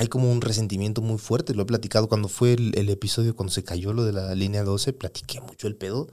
[0.00, 1.54] hay como un resentimiento muy fuerte.
[1.54, 4.62] Lo he platicado cuando fue el, el episodio, cuando se cayó lo de la línea
[4.62, 6.06] 12, platiqué mucho el pedo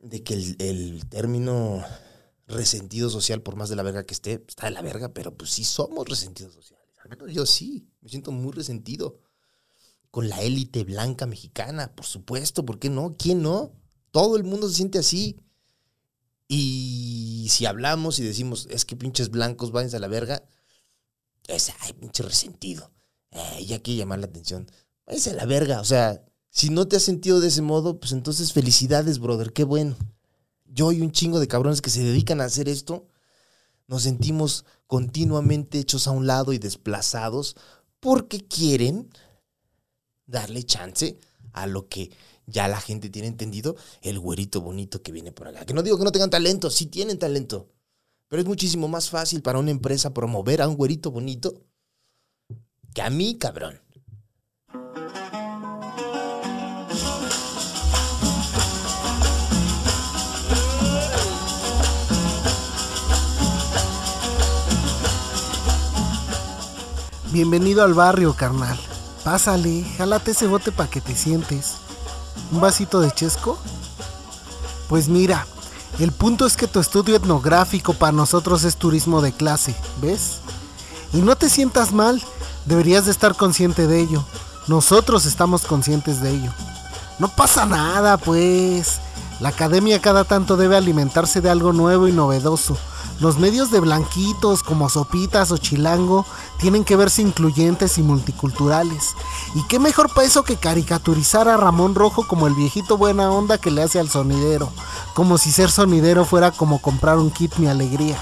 [0.00, 1.84] de que el, el término
[2.46, 5.50] resentido social, por más de la verga que esté, está de la verga, pero pues
[5.50, 6.86] sí somos resentidos sociales.
[7.02, 9.18] Al menos yo sí, me siento muy resentido.
[10.10, 13.14] Con la élite blanca mexicana, por supuesto, ¿por qué no?
[13.18, 13.74] ¿Quién no?
[14.10, 15.36] Todo el mundo se siente así.
[16.48, 20.42] Y si hablamos y decimos, es que pinches blancos, váyanse a la verga,
[21.48, 22.92] es, ay, pinche resentido.
[23.30, 24.70] Eh, ya que llamar la atención.
[25.06, 25.80] Váyanse a la verga.
[25.80, 29.64] O sea, si no te has sentido de ese modo, pues entonces felicidades, brother, qué
[29.64, 29.96] bueno.
[30.64, 33.08] Yo y un chingo de cabrones que se dedican a hacer esto,
[33.86, 37.56] nos sentimos continuamente hechos a un lado y desplazados
[38.00, 39.10] porque quieren
[40.26, 41.18] darle chance
[41.52, 42.10] a lo que
[42.46, 45.66] ya la gente tiene entendido, el güerito bonito que viene por acá.
[45.66, 47.68] Que no digo que no tengan talento, sí tienen talento.
[48.28, 51.62] Pero es muchísimo más fácil para una empresa promover a un güerito bonito
[52.94, 53.80] que a mí, cabrón.
[67.32, 68.78] Bienvenido al barrio, carnal.
[69.24, 71.76] Pásale, jálate ese bote para que te sientes.
[72.50, 73.58] ¿Un vasito de chesco?
[74.88, 75.46] Pues mira,
[75.98, 80.38] el punto es que tu estudio etnográfico para nosotros es turismo de clase, ¿ves?
[81.12, 82.22] Y no te sientas mal,
[82.66, 84.24] deberías de estar consciente de ello.
[84.68, 86.52] Nosotros estamos conscientes de ello.
[87.18, 89.00] No pasa nada, pues.
[89.40, 92.76] La academia cada tanto debe alimentarse de algo nuevo y novedoso.
[93.20, 96.24] Los medios de blanquitos como Sopitas o Chilango
[96.58, 99.14] tienen que verse incluyentes y multiculturales.
[99.54, 103.58] Y qué mejor para eso que caricaturizar a Ramón Rojo como el viejito buena onda
[103.58, 104.70] que le hace al sonidero,
[105.14, 108.18] como si ser sonidero fuera como comprar un kit mi alegría.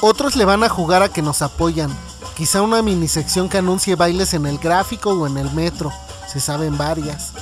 [0.00, 1.90] Otros le van a jugar a que nos apoyan,
[2.36, 5.90] quizá una minisección que anuncie bailes en el gráfico o en el metro,
[6.30, 7.32] se saben varias.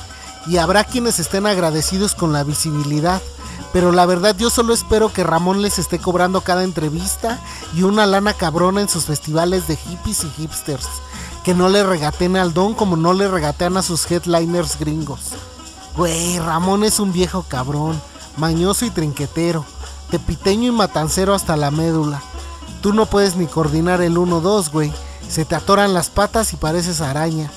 [0.46, 3.20] Y habrá quienes estén agradecidos con la visibilidad,
[3.74, 7.40] pero la verdad yo solo espero que Ramón les esté cobrando cada entrevista
[7.74, 10.86] y una lana cabrona en sus festivales de hippies y hipsters.
[11.42, 15.32] Que no le regateen al don como no le regatean a sus headliners gringos.
[15.96, 18.00] Güey, Ramón es un viejo cabrón,
[18.36, 19.64] mañoso y trinquetero,
[20.08, 22.22] tepiteño y matancero hasta la médula.
[22.80, 24.92] Tú no puedes ni coordinar el 1-2, güey.
[25.28, 27.50] Se te atoran las patas y pareces araña.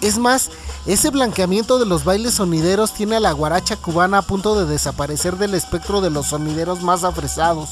[0.00, 0.50] Es más,
[0.86, 5.36] ese blanqueamiento de los bailes sonideros tiene a la guaracha cubana a punto de desaparecer
[5.36, 7.70] del espectro de los sonideros más afresados.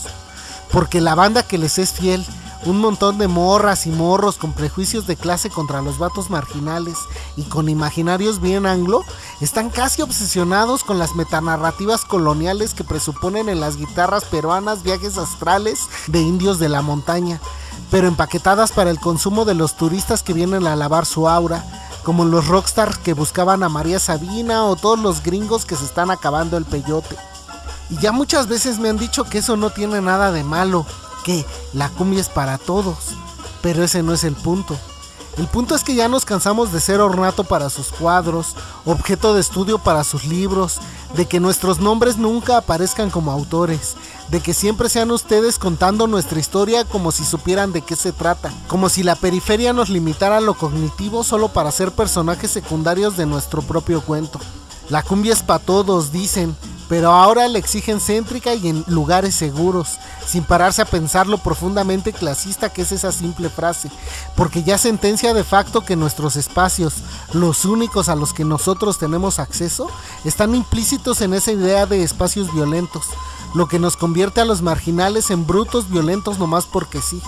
[0.73, 2.27] Porque la banda que les es fiel,
[2.67, 6.97] un montón de morras y morros con prejuicios de clase contra los vatos marginales
[7.37, 9.05] y con imaginarios bien anglo,
[9.41, 15.83] están casi obsesionados con las metanarrativas coloniales que presuponen en las guitarras peruanas viajes astrales
[16.09, 17.41] de indios de la montaña,
[17.93, 22.25] pero empaquetadas para el consumo de los turistas que vienen a lavar su aura como
[22.25, 26.57] los rockstars que buscaban a María Sabina o todos los gringos que se están acabando
[26.57, 27.17] el peyote.
[27.91, 30.87] Y ya muchas veces me han dicho que eso no tiene nada de malo,
[31.25, 32.97] que la cumbia es para todos,
[33.63, 34.79] pero ese no es el punto.
[35.37, 38.55] El punto es que ya nos cansamos de ser ornato para sus cuadros,
[38.85, 40.79] objeto de estudio para sus libros,
[41.17, 43.97] de que nuestros nombres nunca aparezcan como autores,
[44.29, 48.53] de que siempre sean ustedes contando nuestra historia como si supieran de qué se trata,
[48.69, 53.63] como si la periferia nos limitara lo cognitivo solo para ser personajes secundarios de nuestro
[53.63, 54.41] propio cuento.
[54.91, 56.55] La cumbia es para todos, dicen,
[56.89, 62.13] pero ahora le exigen céntrica y en lugares seguros, sin pararse a pensar lo profundamente
[62.13, 63.91] clasista que es esa simple frase,
[64.37, 66.97] porque ya sentencia de facto que nuestros espacios,
[67.33, 69.89] los únicos a los que nosotros tenemos acceso,
[70.25, 73.07] están implícitos en esa idea de espacios violentos,
[73.55, 77.23] lo que nos convierte a los marginales en brutos violentos nomás porque sí.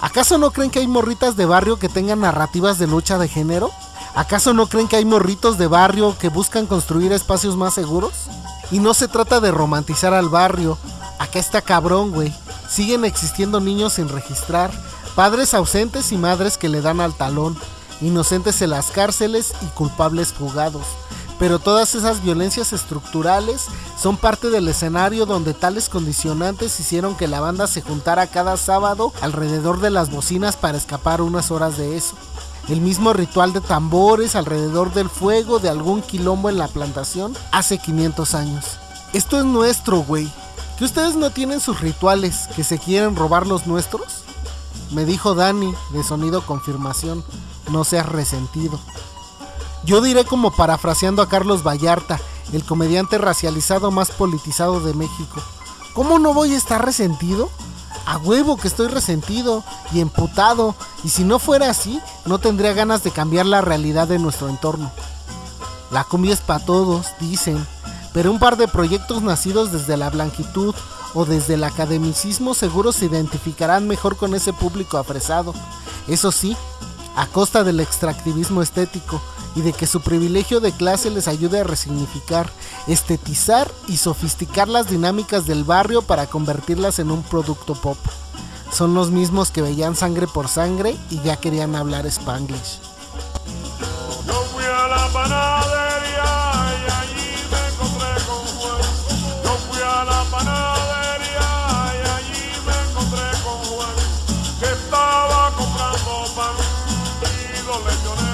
[0.00, 3.70] ¿Acaso no creen que hay morritas de barrio que tengan narrativas de lucha de género?
[4.14, 8.12] ¿Acaso no creen que hay morritos de barrio que buscan construir espacios más seguros?
[8.72, 10.76] Y no se trata de romantizar al barrio.
[11.20, 12.34] Acá está cabrón, güey.
[12.68, 14.72] Siguen existiendo niños sin registrar,
[15.14, 17.56] padres ausentes y madres que le dan al talón,
[18.00, 20.86] inocentes en las cárceles y culpables fugados.
[21.42, 23.66] Pero todas esas violencias estructurales
[24.00, 29.12] son parte del escenario donde tales condicionantes hicieron que la banda se juntara cada sábado
[29.20, 32.14] alrededor de las bocinas para escapar unas horas de eso.
[32.68, 37.78] El mismo ritual de tambores alrededor del fuego de algún quilombo en la plantación hace
[37.78, 38.64] 500 años.
[39.12, 40.30] Esto es nuestro, güey.
[40.78, 44.22] ¿Que ustedes no tienen sus rituales que se quieren robar los nuestros?
[44.92, 47.24] Me dijo Dani de sonido confirmación,
[47.68, 48.78] no seas resentido.
[49.84, 52.20] Yo diré como parafraseando a Carlos Vallarta,
[52.52, 55.42] el comediante racializado más politizado de México.
[55.92, 57.50] ¿Cómo no voy a estar resentido?
[58.06, 59.62] A huevo que estoy resentido
[59.92, 60.74] y emputado
[61.04, 64.90] Y si no fuera así, no tendría ganas de cambiar la realidad de nuestro entorno.
[65.90, 67.66] La cumbia es para todos, dicen,
[68.12, 70.74] pero un par de proyectos nacidos desde la blanquitud
[71.14, 75.54] o desde el academicismo seguro se identificarán mejor con ese público apresado.
[76.06, 76.56] Eso sí,
[77.16, 79.20] a costa del extractivismo estético
[79.54, 82.50] y de que su privilegio de clase les ayude a resignificar,
[82.86, 87.98] estetizar y sofisticar las dinámicas del barrio para convertirlas en un producto pop.
[88.72, 92.80] Son los mismos que veían sangre por sangre y ya querían hablar spanglish.
[94.26, 96.24] Yo fui a la panadería
[96.80, 98.80] y allí me encontré con Juan.
[99.44, 101.48] Yo fui a la panadería
[101.98, 103.96] y allí me encontré con Juan,
[104.58, 106.56] que estaba comprando pan
[107.22, 108.31] y los lechones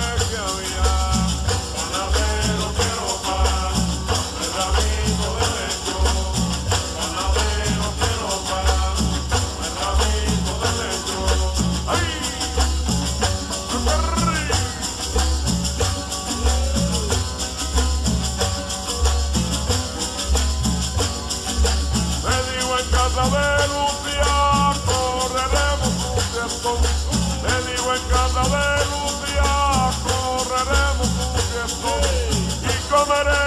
[32.99, 33.38] Romero.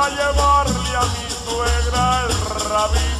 [0.00, 3.19] Para llevarle a mi suegra el rabito